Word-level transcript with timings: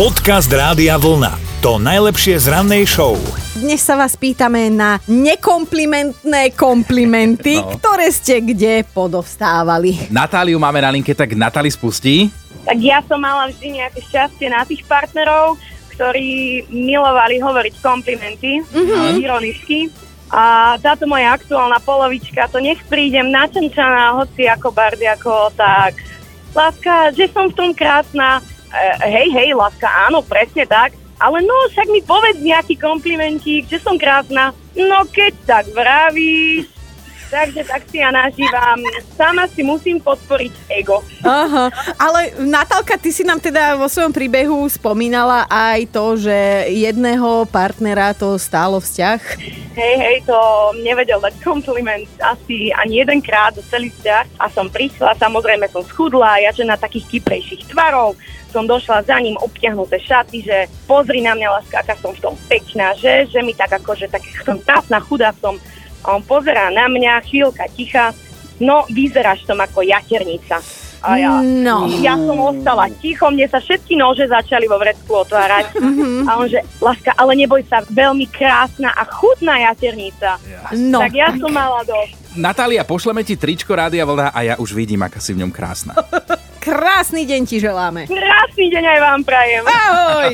Podcast 0.00 0.48
Rádia 0.48 0.96
Vlna. 0.96 1.60
To 1.60 1.76
najlepšie 1.76 2.40
z 2.40 2.48
rannej 2.48 2.88
show. 2.88 3.20
Dnes 3.52 3.84
sa 3.84 4.00
vás 4.00 4.16
pýtame 4.16 4.72
na 4.72 4.96
nekomplimentné 5.04 6.56
komplimenty, 6.56 7.60
no. 7.60 7.76
ktoré 7.76 8.08
ste 8.08 8.40
kde 8.40 8.80
podostávali. 8.96 10.08
Natáliu 10.08 10.56
máme 10.56 10.80
na 10.80 10.88
linke, 10.88 11.12
tak 11.12 11.36
Natáli 11.36 11.68
spustí. 11.68 12.32
Tak 12.64 12.80
ja 12.80 13.04
som 13.04 13.20
mala 13.20 13.52
vždy 13.52 13.76
nejaké 13.76 14.00
šťastie 14.08 14.48
na 14.48 14.64
tých 14.64 14.88
partnerov, 14.88 15.60
ktorí 15.92 16.64
milovali 16.72 17.36
hovoriť 17.36 17.84
komplimenty, 17.84 18.64
mm-hmm. 18.64 19.20
ironicky. 19.20 19.92
A 20.32 20.80
táto 20.80 21.04
moja 21.04 21.36
aktuálna 21.36 21.76
polovička, 21.84 22.48
to 22.48 22.56
nech 22.56 22.80
prídem 22.88 23.28
načenčaná, 23.28 24.16
hoci 24.16 24.48
ako 24.48 24.72
bardiako, 24.72 25.52
tak 25.52 26.00
láska, 26.56 27.12
že 27.12 27.28
som 27.28 27.52
v 27.52 27.56
tom 27.60 27.70
krásna, 27.76 28.40
hej, 29.06 29.28
hej, 29.34 29.48
láska, 29.54 29.86
áno, 30.08 30.22
presne 30.22 30.64
tak, 30.66 30.94
ale 31.20 31.44
no, 31.44 31.54
však 31.68 31.88
mi 31.92 32.00
povedz 32.00 32.40
nejaký 32.40 32.80
komplimentík, 32.80 33.68
že 33.68 33.76
som 33.82 34.00
krásna. 34.00 34.56
No 34.72 35.04
keď 35.04 35.32
tak 35.44 35.64
vravíš, 35.74 36.79
takže 37.30 37.62
tak 37.64 37.86
si 37.86 38.02
ja 38.02 38.10
nažívam. 38.10 38.82
Sama 39.14 39.46
si 39.46 39.62
musím 39.62 40.02
podporiť 40.02 40.52
ego. 40.68 41.00
Aha, 41.22 41.70
ale 41.96 42.34
Natálka, 42.42 42.98
ty 42.98 43.14
si 43.14 43.22
nám 43.22 43.38
teda 43.38 43.78
vo 43.78 43.86
svojom 43.86 44.10
príbehu 44.10 44.66
spomínala 44.66 45.46
aj 45.46 45.86
to, 45.94 46.18
že 46.18 46.68
jedného 46.74 47.46
partnera 47.48 48.12
to 48.12 48.34
stálo 48.36 48.82
vzťah. 48.82 49.20
Hej, 49.78 49.94
hej, 49.96 50.16
to 50.26 50.38
nevedel 50.82 51.22
dať 51.22 51.38
kompliment 51.40 52.10
asi 52.18 52.74
ani 52.74 53.00
jedenkrát 53.00 53.54
do 53.54 53.62
celý 53.70 53.94
vzťah 53.94 54.26
a 54.42 54.50
som 54.50 54.66
prišla, 54.66 55.16
samozrejme 55.16 55.70
som 55.70 55.86
schudla, 55.86 56.42
ja 56.42 56.50
že 56.50 56.66
na 56.66 56.74
takých 56.74 57.06
kyprejších 57.16 57.70
tvarov, 57.70 58.18
som 58.50 58.66
došla 58.66 59.06
za 59.06 59.16
ním 59.22 59.38
obtiahnuté 59.38 60.02
šaty, 60.02 60.42
že 60.42 60.66
pozri 60.90 61.22
na 61.22 61.38
mňa, 61.38 61.48
láska, 61.54 61.86
aká 61.86 61.94
som 62.02 62.10
v 62.10 62.18
tom 62.18 62.34
pekná, 62.50 62.98
že, 62.98 63.30
že 63.30 63.40
mi 63.46 63.54
tak 63.54 63.78
ako, 63.78 63.94
že 63.94 64.10
tak 64.10 64.26
som 64.42 64.58
krásna, 64.58 64.98
chudá 64.98 65.30
som 65.38 65.54
a 66.00 66.12
on 66.12 66.22
pozerá 66.22 66.68
na 66.68 66.86
mňa, 66.86 67.22
chvíľka 67.22 67.68
ticha, 67.70 68.12
no 68.58 68.84
vyzeráš 68.88 69.44
tom 69.44 69.58
ako 69.58 69.80
jaternica. 69.80 70.60
A 71.00 71.16
ja, 71.16 71.40
No. 71.40 71.88
ja 71.96 72.12
som 72.12 72.36
ostala 72.36 72.92
ticho, 73.00 73.32
mne 73.32 73.48
sa 73.48 73.56
všetky 73.56 73.96
nože 73.96 74.28
začali 74.28 74.68
vo 74.68 74.76
vrecku 74.76 75.08
otvárať. 75.16 75.72
A 76.28 76.36
on 76.36 76.44
že, 76.44 76.60
Láska, 76.76 77.16
ale 77.16 77.40
neboj 77.40 77.64
sa, 77.64 77.80
veľmi 77.80 78.28
krásna 78.28 78.92
a 78.92 79.08
chutná 79.08 79.56
jaternica. 79.62 80.36
No. 80.76 81.00
Tak 81.00 81.12
ja 81.16 81.32
som 81.32 81.48
mala 81.48 81.80
dosť. 81.88 82.36
Natália, 82.36 82.84
pošleme 82.84 83.24
ti 83.24 83.34
tričko 83.34 83.72
Rádia 83.72 84.04
Vlna 84.04 84.28
a 84.28 84.38
ja 84.44 84.54
už 84.60 84.76
vidím, 84.76 85.00
aká 85.00 85.18
si 85.18 85.32
v 85.32 85.40
ňom 85.40 85.50
krásna. 85.50 85.96
Krásny 86.60 87.24
deň 87.24 87.40
ti 87.48 87.56
želáme. 87.56 88.04
Krásny 88.04 88.68
deň 88.68 88.84
aj 88.84 88.98
vám 89.00 89.20
prajem. 89.24 89.64
Ahoj. 89.64 90.32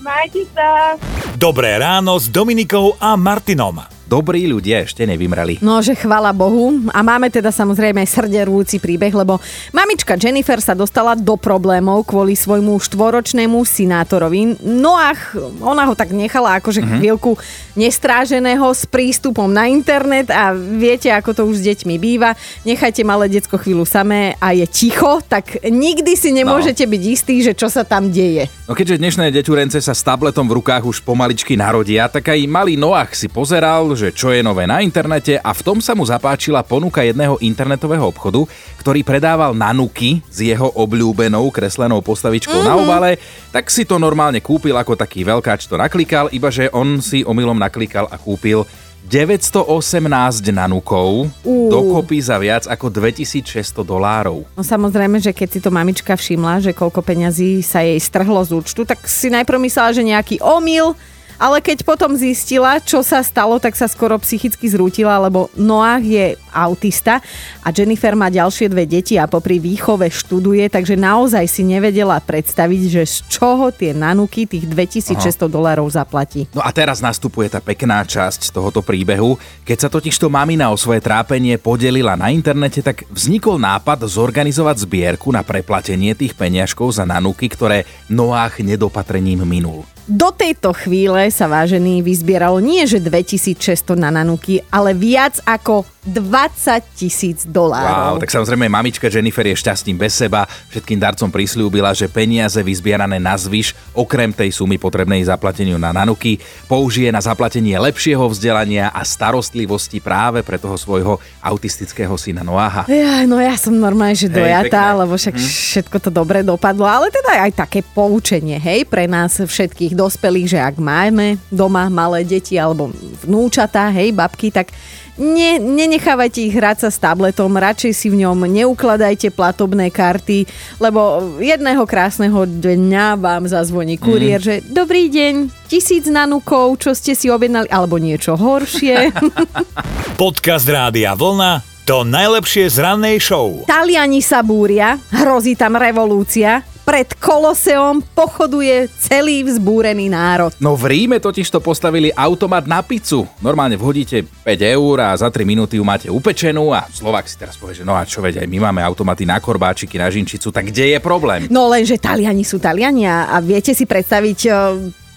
Majte 0.00 0.48
sa. 0.56 0.96
Dobré 1.36 1.76
ráno 1.76 2.16
s 2.16 2.32
Dominikou 2.32 2.96
a 2.96 3.12
Martinom. 3.14 3.97
Dobrí 4.08 4.48
ľudia 4.48 4.88
ešte 4.88 5.04
nevymreli. 5.04 5.60
No, 5.60 5.84
že 5.84 5.92
chvala 5.92 6.32
Bohu. 6.32 6.80
A 6.96 7.04
máme 7.04 7.28
teda 7.28 7.52
samozrejme 7.52 8.00
aj 8.00 8.08
srderúci 8.08 8.80
príbeh, 8.80 9.12
lebo 9.12 9.36
mamička 9.68 10.16
Jennifer 10.16 10.56
sa 10.64 10.72
dostala 10.72 11.12
do 11.12 11.36
problémov 11.36 12.08
kvôli 12.08 12.32
svojmu 12.32 12.80
štvoročnému 12.80 13.60
synátorovi. 13.68 14.64
No 14.64 14.96
ach, 14.96 15.36
ona 15.60 15.84
ho 15.84 15.92
tak 15.92 16.16
nechala 16.16 16.56
akože 16.56 16.80
mm-hmm. 16.80 16.98
chvíľku 17.04 17.36
nestráženého 17.76 18.64
s 18.72 18.88
prístupom 18.88 19.44
na 19.52 19.68
internet 19.68 20.32
a 20.32 20.56
viete, 20.56 21.12
ako 21.12 21.30
to 21.36 21.42
už 21.44 21.60
s 21.60 21.66
deťmi 21.68 22.00
býva. 22.00 22.32
Nechajte 22.64 23.04
malé 23.04 23.28
decko 23.28 23.60
chvíľu 23.60 23.84
samé 23.84 24.40
a 24.40 24.56
je 24.56 24.64
ticho, 24.64 25.20
tak 25.28 25.60
nikdy 25.68 26.16
si 26.16 26.32
nemôžete 26.32 26.88
no. 26.88 26.90
byť 26.96 27.02
istí, 27.04 27.44
že 27.44 27.52
čo 27.52 27.68
sa 27.68 27.84
tam 27.84 28.08
deje. 28.08 28.48
No 28.64 28.72
keďže 28.72 28.96
dnešné 29.04 29.28
deťurence 29.36 29.84
sa 29.84 29.92
s 29.92 30.00
tabletom 30.00 30.48
v 30.48 30.56
rukách 30.64 30.88
už 30.88 31.04
pomaličky 31.04 31.60
narodia, 31.60 32.08
tak 32.08 32.32
aj 32.32 32.40
malý 32.48 32.80
Noach 32.80 33.12
si 33.12 33.28
pozeral, 33.28 33.97
že 33.98 34.14
čo 34.14 34.30
je 34.30 34.46
nové 34.46 34.62
na 34.70 34.78
internete 34.78 35.34
a 35.42 35.50
v 35.50 35.64
tom 35.66 35.82
sa 35.82 35.98
mu 35.98 36.06
zapáčila 36.06 36.62
ponuka 36.62 37.02
jedného 37.02 37.34
internetového 37.42 38.06
obchodu, 38.06 38.46
ktorý 38.78 39.02
predával 39.02 39.58
nanuky 39.58 40.22
s 40.30 40.38
jeho 40.38 40.70
obľúbenou 40.78 41.50
kreslenou 41.50 41.98
postavičkou 41.98 42.54
mm-hmm. 42.54 42.70
na 42.70 42.78
obale, 42.78 43.10
tak 43.50 43.66
si 43.66 43.82
to 43.82 43.98
normálne 43.98 44.38
kúpil 44.38 44.78
ako 44.78 44.94
taký 44.94 45.26
veľkáč 45.26 45.66
to 45.66 45.74
naklikal, 45.74 46.30
iba 46.30 46.46
že 46.54 46.70
on 46.70 47.02
si 47.02 47.26
omylom 47.26 47.58
naklikal 47.58 48.06
a 48.06 48.14
kúpil 48.14 48.62
918 49.08 50.52
nanukov, 50.52 51.32
uh. 51.40 51.70
dokopy 51.72 52.20
za 52.20 52.36
viac 52.36 52.68
ako 52.68 52.92
2600 52.92 53.80
dolárov. 53.80 54.44
No 54.52 54.60
samozrejme, 54.60 55.16
že 55.16 55.32
keď 55.32 55.48
si 55.48 55.60
to 55.64 55.72
mamička 55.72 56.12
všimla, 56.12 56.60
že 56.60 56.76
koľko 56.76 57.00
peňazí 57.00 57.64
sa 57.64 57.80
jej 57.80 57.96
strhlo 57.96 58.44
z 58.44 58.60
účtu, 58.60 58.84
tak 58.84 59.00
si 59.08 59.32
najprv 59.32 59.64
myslela, 59.64 59.96
že 59.96 60.04
nejaký 60.04 60.36
omyl, 60.44 60.92
ale 61.38 61.62
keď 61.62 61.86
potom 61.86 62.18
zistila, 62.18 62.82
čo 62.82 63.00
sa 63.06 63.22
stalo, 63.22 63.62
tak 63.62 63.78
sa 63.78 63.86
skoro 63.86 64.18
psychicky 64.18 64.66
zrútila, 64.66 65.22
lebo 65.22 65.46
Noah 65.54 66.02
je 66.02 66.34
autista 66.50 67.22
a 67.62 67.70
Jennifer 67.70 68.18
má 68.18 68.26
ďalšie 68.26 68.66
dve 68.66 68.84
deti 68.84 69.14
a 69.14 69.30
popri 69.30 69.62
výchove 69.62 70.10
študuje, 70.10 70.66
takže 70.66 70.98
naozaj 70.98 71.46
si 71.46 71.62
nevedela 71.62 72.18
predstaviť, 72.18 72.82
že 72.90 73.02
z 73.06 73.16
čoho 73.30 73.70
tie 73.70 73.94
nanuky 73.94 74.50
tých 74.50 74.66
2600 74.66 75.46
dolárov 75.46 75.86
zaplatí. 75.86 76.50
No 76.50 76.60
a 76.60 76.74
teraz 76.74 76.98
nastupuje 76.98 77.46
tá 77.46 77.62
pekná 77.62 78.02
časť 78.02 78.50
tohoto 78.50 78.82
príbehu. 78.82 79.38
Keď 79.62 79.78
sa 79.78 79.88
totižto 79.88 80.26
mamina 80.26 80.74
o 80.74 80.76
svoje 80.76 80.98
trápenie 80.98 81.54
podelila 81.62 82.18
na 82.18 82.34
internete, 82.34 82.82
tak 82.82 83.06
vznikol 83.14 83.62
nápad 83.62 84.10
zorganizovať 84.10 84.82
zbierku 84.82 85.30
na 85.30 85.46
preplatenie 85.46 86.18
tých 86.18 86.34
peniažkov 86.34 86.98
za 86.98 87.06
nanuky, 87.06 87.46
ktoré 87.46 87.86
Noach 88.10 88.58
nedopatrením 88.58 89.46
minul. 89.46 89.97
Do 90.08 90.32
tejto 90.32 90.72
chvíle 90.72 91.28
sa 91.28 91.52
vážený 91.52 92.00
vyzbieralo 92.00 92.64
nie 92.64 92.88
že 92.88 92.96
2600 92.96 93.92
na 93.92 94.08
nanuky, 94.08 94.64
ale 94.72 94.96
viac 94.96 95.36
ako 95.44 95.84
20 96.08 96.96
tisíc 96.96 97.44
dolárov. 97.44 98.16
Wow, 98.16 98.22
tak 98.24 98.32
samozrejme 98.32 98.66
mamička 98.66 99.12
Jennifer 99.12 99.44
je 99.44 99.54
šťastím 99.54 100.00
bez 100.00 100.16
seba. 100.16 100.48
Všetkým 100.72 100.96
darcom 100.96 101.28
prislúbila, 101.28 101.92
že 101.92 102.08
peniaze 102.08 102.58
vyzbierané 102.64 103.20
na 103.20 103.36
zvyš, 103.36 103.76
okrem 103.92 104.32
tej 104.32 104.50
sumy 104.50 104.80
potrebnej 104.80 105.20
zaplateniu 105.28 105.76
na 105.76 105.92
nanuky, 105.92 106.40
použije 106.66 107.12
na 107.12 107.20
zaplatenie 107.20 107.76
lepšieho 107.76 108.24
vzdelania 108.32 108.88
a 108.90 109.04
starostlivosti 109.04 110.00
práve 110.00 110.40
pre 110.40 110.56
toho 110.56 110.74
svojho 110.80 111.20
autistického 111.44 112.16
syna 112.16 112.40
Noáha. 112.40 112.88
Ja, 112.88 113.28
no 113.28 113.36
ja 113.36 113.54
som 113.60 113.76
normálne, 113.76 114.16
že 114.16 114.32
dojatá, 114.32 114.96
hej, 114.96 114.98
lebo 115.04 115.14
však 115.14 115.36
hm. 115.36 115.44
všetko 115.44 115.96
to 116.00 116.10
dobre 116.10 116.40
dopadlo, 116.40 116.88
ale 116.88 117.12
teda 117.12 117.44
aj 117.44 117.52
také 117.68 117.84
poučenie, 117.84 118.56
hej, 118.56 118.88
pre 118.88 119.04
nás 119.04 119.36
všetkých 119.36 119.92
dospelých, 119.92 120.48
že 120.56 120.60
ak 120.62 120.80
máme 120.80 121.36
doma 121.52 121.86
malé 121.92 122.24
deti 122.24 122.56
alebo 122.56 122.88
vnúčatá, 123.24 123.90
hej, 123.92 124.14
babky, 124.14 124.48
tak 124.54 124.72
ne, 125.18 125.58
nenechávajte 125.58 126.38
ich 126.46 126.54
hrať 126.54 126.86
sa 126.86 126.90
s 126.94 127.02
tabletom, 127.02 127.50
radšej 127.50 127.92
si 127.92 128.06
v 128.08 128.24
ňom 128.24 128.46
neukladajte 128.46 129.34
platobné 129.34 129.90
karty, 129.90 130.46
lebo 130.78 131.34
jedného 131.42 131.84
krásneho 131.84 132.46
dňa 132.46 133.18
vám 133.18 133.50
zazvoní 133.50 133.98
kuriér, 133.98 134.40
mm. 134.40 134.46
že 134.46 134.54
dobrý 134.70 135.10
deň, 135.10 135.34
tisíc 135.66 136.06
nanukov, 136.08 136.78
čo 136.80 136.94
ste 136.94 137.12
si 137.12 137.28
objednali, 137.28 137.68
alebo 137.68 137.98
niečo 137.98 138.38
horšie. 138.38 139.12
Podcast 140.22 140.66
Rádia 140.66 141.12
Vlna 141.18 141.78
to 141.88 142.04
najlepšie 142.04 142.68
z 142.68 142.84
rannej 142.84 143.16
show. 143.16 143.64
Taliani 143.64 144.20
sa 144.20 144.44
búria, 144.44 145.00
hrozí 145.08 145.56
tam 145.56 145.72
revolúcia, 145.80 146.60
pred 146.88 147.04
Koloseom 147.20 148.00
pochoduje 148.16 148.88
celý 148.96 149.44
vzbúrený 149.44 150.08
národ. 150.08 150.56
No 150.56 150.72
v 150.72 150.88
Ríme 150.88 151.20
totiž 151.20 151.52
to 151.52 151.60
postavili 151.60 152.08
automat 152.16 152.64
na 152.64 152.80
pizzu. 152.80 153.28
Normálne 153.44 153.76
vhodíte 153.76 154.24
5 154.24 154.48
eur 154.72 154.96
a 155.04 155.12
za 155.12 155.28
3 155.28 155.44
minúty 155.44 155.76
ju 155.76 155.84
máte 155.84 156.08
upečenú 156.08 156.72
a 156.72 156.88
Slovak 156.88 157.28
si 157.28 157.36
teraz 157.36 157.60
povie, 157.60 157.76
že 157.76 157.84
no 157.84 157.92
a 157.92 158.08
čo 158.08 158.24
veď, 158.24 158.40
aj 158.40 158.48
my 158.48 158.72
máme 158.72 158.80
automaty 158.80 159.28
na 159.28 159.36
korbáčiky, 159.36 160.00
na 160.00 160.08
žinčicu, 160.08 160.48
tak 160.48 160.72
kde 160.72 160.96
je 160.96 160.98
problém? 161.04 161.44
No 161.52 161.68
lenže 161.68 162.00
Taliani 162.00 162.40
sú 162.40 162.56
Taliani 162.56 163.04
a 163.04 163.36
viete 163.44 163.76
si 163.76 163.84
predstaviť 163.84 164.48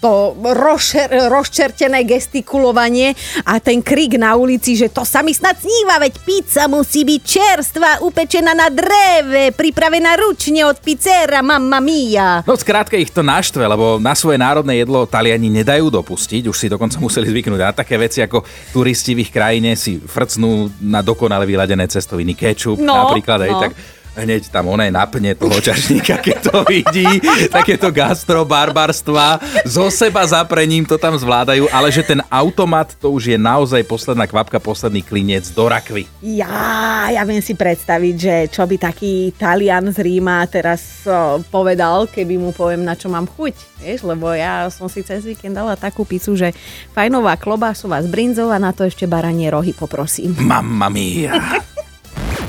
to 0.01 0.33
rozšer, 0.41 1.29
rozčertené 1.29 2.01
gestikulovanie 2.03 3.13
a 3.45 3.61
ten 3.61 3.85
krik 3.85 4.17
na 4.17 4.33
ulici, 4.33 4.73
že 4.73 4.89
to 4.89 5.05
sa 5.05 5.21
mi 5.21 5.31
snad 5.31 5.61
sníva, 5.61 6.01
veď 6.01 6.13
pizza 6.25 6.65
musí 6.65 7.05
byť 7.05 7.21
čerstvá, 7.21 7.91
upečená 8.01 8.57
na 8.57 8.73
dreve, 8.73 9.53
pripravená 9.53 10.17
ručne 10.17 10.65
od 10.65 10.81
pizzera, 10.81 11.45
mamma 11.45 11.77
mia. 11.77 12.41
No 12.49 12.57
skrátka 12.57 12.97
ich 12.97 13.13
to 13.13 13.21
naštve, 13.21 13.61
lebo 13.61 14.01
na 14.01 14.17
svoje 14.17 14.41
národné 14.41 14.81
jedlo 14.81 15.05
Taliani 15.05 15.53
nedajú 15.53 15.93
dopustiť, 15.93 16.49
už 16.49 16.57
si 16.57 16.67
dokonca 16.67 16.97
museli 16.97 17.29
zvyknúť 17.29 17.61
na 17.61 17.71
také 17.71 18.01
veci 18.01 18.25
ako 18.25 18.41
turisti 18.73 19.13
v 19.13 19.21
ich 19.21 19.29
krajine 19.29 19.77
si 19.77 20.01
frcnú 20.01 20.81
na 20.81 21.05
dokonale 21.05 21.45
vyladené 21.45 21.85
cestoviny 21.85 22.33
kečup 22.33 22.81
no, 22.81 23.05
napríklad, 23.05 23.37
no. 23.37 23.45
aj 23.45 23.53
tak 23.69 23.73
hneď 24.15 24.51
tam 24.51 24.71
oné 24.71 24.91
napne 24.91 25.33
toho 25.35 25.57
čašníka, 25.57 26.19
keď 26.19 26.37
to 26.51 26.57
vidí, 26.67 27.07
takéto 27.47 27.89
gastrobarbarstva, 27.89 29.39
zo 29.63 29.87
seba 29.87 30.27
zaprením 30.27 30.83
to 30.83 30.99
tam 30.99 31.15
zvládajú, 31.15 31.71
ale 31.71 31.87
že 31.89 32.03
ten 32.03 32.19
automat 32.27 32.91
to 32.99 33.11
už 33.11 33.35
je 33.35 33.37
naozaj 33.39 33.83
posledná 33.87 34.27
kvapka, 34.27 34.59
posledný 34.59 35.01
klinec 35.03 35.47
do 35.55 35.67
rakvy. 35.67 36.07
Ja, 36.23 37.07
ja 37.07 37.23
viem 37.23 37.39
si 37.39 37.55
predstaviť, 37.55 38.15
že 38.15 38.35
čo 38.51 38.67
by 38.67 38.75
taký 38.77 39.31
Talian 39.35 39.91
z 39.95 40.03
Ríma 40.03 40.43
teraz 40.51 41.07
o, 41.07 41.39
povedal, 41.47 42.07
keby 42.11 42.35
mu 42.35 42.51
poviem, 42.51 42.83
na 42.83 42.95
čo 42.99 43.07
mám 43.07 43.25
chuť. 43.25 43.81
Vieš, 43.81 44.05
lebo 44.05 44.29
ja 44.29 44.69
som 44.69 44.85
si 44.85 45.01
cez 45.01 45.25
víkend 45.25 45.57
dala 45.57 45.73
takú 45.73 46.05
pizzu, 46.05 46.37
že 46.37 46.53
fajnová 46.93 47.33
klobásová 47.39 47.97
z 48.05 48.07
brinzov 48.11 48.53
a 48.53 48.61
na 48.61 48.69
to 48.75 48.85
ešte 48.85 49.09
baranie 49.09 49.49
rohy 49.49 49.73
poprosím. 49.73 50.37
Mamma 50.37 50.91
mia. 50.93 51.33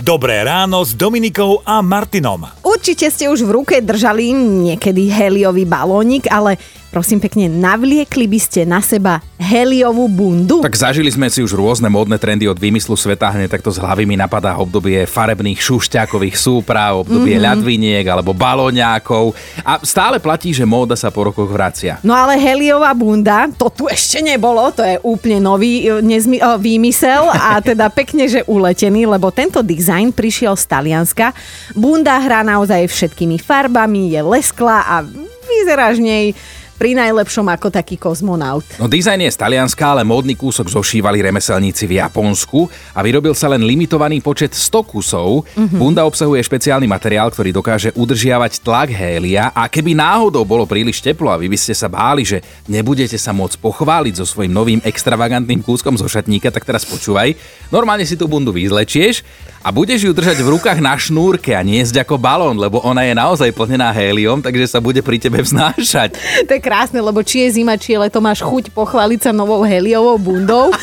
Dobré 0.02 0.42
ráno 0.42 0.82
s 0.82 0.98
Dominikou 0.98 1.62
a 1.62 1.78
Martinom. 1.78 2.42
Určite 2.66 3.06
ste 3.06 3.30
už 3.30 3.46
v 3.46 3.54
ruke 3.54 3.78
držali 3.78 4.34
niekedy 4.34 5.06
heliový 5.06 5.62
balónik, 5.62 6.26
ale 6.26 6.58
prosím 6.92 7.24
pekne, 7.24 7.48
navliekli 7.48 8.28
by 8.28 8.36
ste 8.36 8.68
na 8.68 8.84
seba 8.84 9.24
heliovú 9.40 10.12
bundu? 10.12 10.60
Tak 10.60 10.76
zažili 10.76 11.08
sme 11.08 11.32
si 11.32 11.40
už 11.40 11.56
rôzne 11.56 11.88
módne 11.88 12.20
trendy 12.20 12.44
od 12.44 12.60
výmyslu 12.60 12.92
sveta, 12.92 13.32
hneď 13.32 13.56
takto 13.56 13.72
z 13.72 13.80
hlavy 13.80 14.04
mi 14.04 14.20
napadá 14.20 14.60
obdobie 14.60 15.08
farebných 15.08 15.56
šušťákových 15.56 16.36
súprav, 16.36 17.00
obdobie 17.00 17.40
mm-hmm. 17.40 17.48
ľadviniek 17.48 18.04
alebo 18.04 18.36
balóňákov 18.36 19.32
a 19.64 19.80
stále 19.80 20.20
platí, 20.20 20.52
že 20.52 20.68
móda 20.68 20.92
sa 20.92 21.08
po 21.08 21.32
rokoch 21.32 21.48
vracia. 21.48 21.96
No 22.04 22.12
ale 22.12 22.36
heliová 22.36 22.92
bunda, 22.92 23.48
to 23.56 23.72
tu 23.72 23.88
ešte 23.88 24.20
nebolo, 24.20 24.68
to 24.76 24.84
je 24.84 25.00
úplne 25.00 25.40
nový 25.40 25.88
e, 25.88 26.04
nezmi- 26.04 26.44
o, 26.44 26.60
výmysel 26.60 27.32
a 27.32 27.56
teda 27.72 27.88
pekne, 27.88 28.28
že 28.28 28.44
uletený, 28.44 29.08
lebo 29.08 29.32
tento 29.32 29.64
dizajn 29.64 30.12
prišiel 30.12 30.60
z 30.60 30.68
Talianska. 30.68 31.32
Bunda 31.72 32.20
hrá 32.20 32.44
naozaj 32.44 32.84
všetkými 32.84 33.40
farbami, 33.40 34.12
je 34.12 34.20
lesklá 34.20 34.84
a 34.84 35.00
vyzeráš 35.48 35.96
nej 36.02 36.36
pri 36.82 36.98
najlepšom 36.98 37.46
ako 37.46 37.70
taký 37.70 37.94
kozmonaut. 37.94 38.66
No 38.74 38.90
dizajn 38.90 39.22
je 39.22 39.30
z 39.30 39.38
Talianska, 39.38 39.94
ale 39.94 40.02
módny 40.02 40.34
kúsok 40.34 40.66
zošívali 40.66 41.22
remeselníci 41.22 41.86
v 41.86 42.02
Japonsku 42.02 42.66
a 42.90 43.06
vyrobil 43.06 43.38
sa 43.38 43.46
len 43.46 43.62
limitovaný 43.62 44.18
počet 44.18 44.50
100 44.50 44.90
kusov. 44.90 45.46
Mm-hmm. 45.54 45.78
Bunda 45.78 46.02
obsahuje 46.02 46.42
špeciálny 46.42 46.90
materiál, 46.90 47.30
ktorý 47.30 47.54
dokáže 47.54 47.94
udržiavať 47.94 48.66
tlak 48.66 48.90
hélia 48.90 49.54
a 49.54 49.70
keby 49.70 49.94
náhodou 49.94 50.42
bolo 50.42 50.66
príliš 50.66 50.98
teplo 50.98 51.30
a 51.30 51.38
vy 51.38 51.46
by 51.46 51.54
ste 51.54 51.70
sa 51.70 51.86
báli, 51.86 52.26
že 52.26 52.42
nebudete 52.66 53.14
sa 53.14 53.30
môcť 53.30 53.62
pochváliť 53.62 54.18
so 54.18 54.26
svojím 54.26 54.50
novým 54.50 54.80
extravagantným 54.82 55.62
kúskom 55.62 55.94
zo 55.94 56.10
šatníka, 56.10 56.50
tak 56.50 56.66
teraz 56.66 56.82
počúvaj. 56.82 57.38
Normálne 57.70 58.02
si 58.02 58.18
tú 58.18 58.26
bundu 58.26 58.50
vyzlečieš 58.50 59.22
a 59.62 59.70
budeš 59.70 60.10
ju 60.10 60.12
držať 60.12 60.42
v 60.42 60.58
rukách 60.58 60.82
na 60.82 60.98
šnúrke 60.98 61.54
a 61.54 61.62
niesť 61.62 62.02
ako 62.02 62.18
balón, 62.18 62.58
lebo 62.58 62.82
ona 62.82 63.06
je 63.06 63.14
naozaj 63.14 63.54
plnená 63.54 63.94
héliom, 63.94 64.42
takže 64.42 64.66
sa 64.66 64.82
bude 64.82 64.98
pri 65.00 65.22
tebe 65.22 65.38
vznášať. 65.38 66.18
To 66.50 66.58
je 66.58 66.62
krásne, 66.62 66.98
lebo 66.98 67.22
či 67.22 67.46
je 67.46 67.62
zima, 67.62 67.78
či 67.78 67.94
je 67.94 68.02
leto, 68.02 68.18
máš 68.18 68.42
chuť 68.42 68.74
pochváliť 68.74 69.30
sa 69.30 69.30
novou 69.30 69.62
heliovou 69.62 70.18
bundou. 70.18 70.74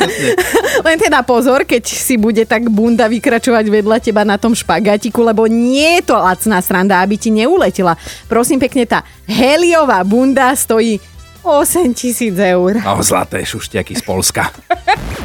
Len 0.86 0.96
teda 0.96 1.20
pozor, 1.20 1.68
keď 1.68 1.84
si 1.84 2.16
bude 2.16 2.48
tak 2.48 2.72
bunda 2.72 3.04
vykračovať 3.04 3.68
vedľa 3.68 3.98
teba 4.00 4.24
na 4.24 4.40
tom 4.40 4.56
špagatiku, 4.56 5.20
lebo 5.20 5.44
nie 5.44 6.00
je 6.00 6.08
to 6.08 6.16
lacná 6.16 6.64
sranda, 6.64 7.04
aby 7.04 7.20
ti 7.20 7.28
neuletela. 7.28 8.00
Prosím 8.26 8.64
pekne, 8.64 8.88
tá 8.88 9.04
heliová 9.28 10.00
bunda 10.08 10.56
stojí 10.56 10.96
8 11.44 11.92
tisíc 11.92 12.34
eur. 12.34 12.80
O, 12.80 13.04
zlaté 13.04 13.44
šuštiaky 13.44 13.92
z 13.92 14.02
Polska. 14.02 14.48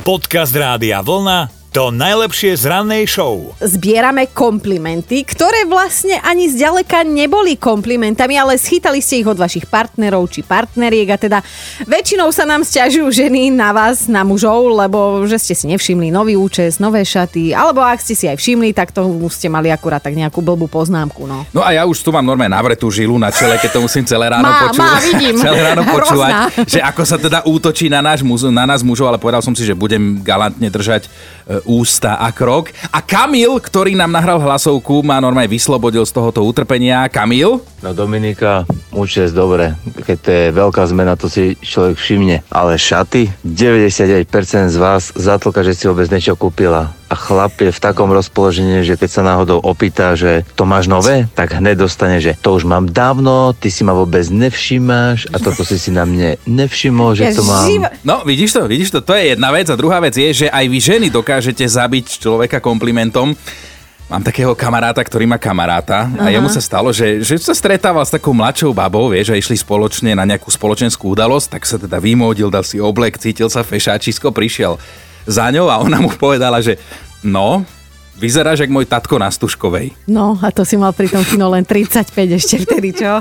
Podcast 0.04 0.52
Rádia 0.52 1.00
Vlna 1.00 1.63
to 1.74 1.90
najlepšie 1.90 2.54
z 2.54 2.70
rannej 2.70 3.10
show. 3.10 3.50
Zbierame 3.58 4.30
komplimenty, 4.30 5.26
ktoré 5.26 5.66
vlastne 5.66 6.22
ani 6.22 6.46
zďaleka 6.46 7.02
neboli 7.02 7.58
komplimentami, 7.58 8.38
ale 8.38 8.62
schytali 8.62 9.02
ste 9.02 9.26
ich 9.26 9.28
od 9.28 9.42
vašich 9.42 9.66
partnerov 9.66 10.30
či 10.30 10.46
partneriek 10.46 11.10
a 11.10 11.18
teda 11.18 11.42
väčšinou 11.90 12.30
sa 12.30 12.46
nám 12.46 12.62
stiažujú 12.62 13.10
ženy 13.10 13.50
na 13.50 13.74
vás, 13.74 14.06
na 14.06 14.22
mužov, 14.22 14.70
lebo 14.70 15.26
že 15.26 15.42
ste 15.42 15.58
si 15.58 15.66
nevšimli 15.66 16.14
nový 16.14 16.38
účes, 16.38 16.78
nové 16.78 17.02
šaty, 17.02 17.58
alebo 17.58 17.82
ak 17.82 18.06
ste 18.06 18.14
si 18.14 18.30
aj 18.30 18.38
všimli, 18.38 18.70
tak 18.78 18.94
to 18.94 19.10
ste 19.34 19.50
mali 19.50 19.74
akurát 19.74 20.06
tak 20.06 20.14
nejakú 20.14 20.46
blbú 20.46 20.70
poznámku. 20.70 21.26
No, 21.26 21.42
no 21.50 21.66
a 21.66 21.74
ja 21.74 21.90
už 21.90 22.06
tu 22.06 22.14
mám 22.14 22.22
normálne 22.22 22.54
navretú 22.54 22.86
žilu 22.94 23.18
na 23.18 23.34
čele, 23.34 23.58
keď 23.58 23.74
to 23.74 23.80
musím 23.82 24.06
celé 24.06 24.30
ráno 24.30 24.46
má, 24.46 24.70
počúvať. 24.70 24.94
Má, 24.94 25.10
vidím. 25.10 25.36
celé 25.50 25.74
ráno 25.74 25.90
počúvať, 25.90 26.34
že 26.70 26.80
ako 26.86 27.02
sa 27.02 27.18
teda 27.18 27.42
útočí 27.50 27.90
na, 27.90 28.06
náš 28.06 28.22
muž, 28.22 28.46
na 28.54 28.70
nás 28.70 28.86
mužov, 28.86 29.10
ale 29.10 29.18
povedal 29.18 29.42
som 29.42 29.58
si, 29.58 29.66
že 29.66 29.74
budem 29.74 30.22
galantne 30.22 30.70
držať 30.70 31.10
ústa 31.68 32.20
a 32.20 32.32
krok. 32.32 32.72
A 32.92 33.04
Kamil, 33.04 33.60
ktorý 33.60 33.94
nám 33.94 34.12
nahral 34.12 34.40
hlasovku, 34.40 35.04
ma 35.06 35.20
normálne 35.20 35.52
vyslobodil 35.52 36.04
z 36.08 36.16
tohoto 36.16 36.42
utrpenia. 36.44 37.08
Kamil? 37.12 37.60
No 37.84 37.92
Dominika, 37.92 38.64
účes 38.96 39.36
dobre. 39.36 39.76
Keď 40.08 40.18
to 40.20 40.30
je 40.32 40.46
veľká 40.56 40.84
zmena, 40.88 41.20
to 41.20 41.28
si 41.28 41.60
človek 41.60 42.00
všimne. 42.00 42.42
Ale 42.48 42.80
šaty, 42.80 43.30
99% 43.44 44.72
z 44.72 44.78
vás 44.80 45.12
zatlka, 45.14 45.62
že 45.62 45.76
si 45.76 45.86
vôbec 45.86 46.08
niečo 46.08 46.40
kúpila 46.40 46.96
a 47.10 47.16
chlap 47.16 47.54
je 47.60 47.72
v 47.72 47.80
takom 47.80 48.10
rozpoložení, 48.10 48.82
že 48.82 48.96
keď 48.96 49.10
sa 49.10 49.22
náhodou 49.22 49.60
opýta, 49.62 50.16
že 50.18 50.48
to 50.58 50.64
máš 50.66 50.90
nové, 50.90 51.30
tak 51.38 51.54
hneď 51.60 51.86
dostane, 51.86 52.18
že 52.24 52.34
to 52.40 52.56
už 52.56 52.64
mám 52.66 52.90
dávno, 52.90 53.54
ty 53.54 53.70
si 53.70 53.86
ma 53.86 53.94
vôbec 53.94 54.26
nevšímáš 54.32 55.30
a 55.30 55.38
toto 55.38 55.62
si 55.68 55.78
si 55.78 55.94
na 55.94 56.08
mne 56.08 56.40
nevšimol, 56.48 57.14
že 57.14 57.36
to 57.36 57.44
mám. 57.46 57.68
No, 58.02 58.26
vidíš 58.26 58.58
to, 58.58 58.62
vidíš 58.66 58.90
to, 58.96 59.00
to 59.04 59.14
je 59.14 59.36
jedna 59.36 59.54
vec 59.54 59.70
a 59.70 59.76
druhá 59.78 60.02
vec 60.02 60.16
je, 60.16 60.46
že 60.46 60.48
aj 60.50 60.66
vy 60.66 60.80
ženy 60.80 61.08
dokážete 61.14 61.64
zabiť 61.68 62.24
človeka 62.24 62.64
komplimentom. 62.64 63.36
Mám 64.12 64.22
takého 64.22 64.52
kamaráta, 64.54 65.00
ktorý 65.00 65.26
má 65.26 65.40
kamaráta 65.40 66.06
a 66.20 66.28
Aha. 66.28 66.34
jemu 66.36 66.52
sa 66.52 66.60
stalo, 66.60 66.92
že, 66.92 67.24
že 67.24 67.40
sa 67.40 67.56
stretával 67.56 68.04
s 68.04 68.14
takou 68.14 68.36
mladšou 68.36 68.76
babou, 68.76 69.10
vieš, 69.10 69.32
a 69.32 69.40
išli 69.40 69.56
spoločne 69.56 70.14
na 70.14 70.28
nejakú 70.28 70.52
spoločenskú 70.52 71.16
udalosť, 71.16 71.58
tak 71.58 71.64
sa 71.64 71.80
teda 71.80 71.98
vymodil, 72.04 72.52
dal 72.52 72.68
si 72.68 72.78
oblek, 72.84 73.18
cítil 73.18 73.48
sa 73.48 73.64
fešáčisko, 73.64 74.30
prišiel 74.30 74.76
za 75.28 75.50
ňou 75.52 75.68
a 75.72 75.80
ona 75.80 76.00
mu 76.00 76.12
povedala, 76.14 76.60
že 76.60 76.80
no, 77.24 77.64
vyzeráš 78.20 78.64
jak 78.64 78.72
môj 78.72 78.86
tatko 78.88 79.18
na 79.18 79.30
Stužkovej. 79.32 79.96
No 80.08 80.38
a 80.40 80.52
to 80.52 80.64
si 80.68 80.78
mal 80.78 80.94
pri 80.94 81.10
tom 81.10 81.24
kino 81.26 81.50
len 81.52 81.66
35 81.66 82.14
ešte 82.40 82.56
vtedy, 82.64 82.90
čo? 82.94 83.20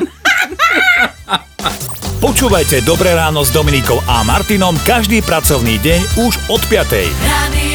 Počúvajte 2.23 2.87
Dobré 2.87 3.19
ráno 3.19 3.43
s 3.43 3.51
Dominikou 3.51 3.99
a 4.07 4.23
Martinom 4.23 4.79
každý 4.87 5.27
pracovný 5.27 5.83
deň 5.83 6.01
už 6.23 6.35
od 6.55 6.63
5. 6.71 7.11
Radio 7.27 7.72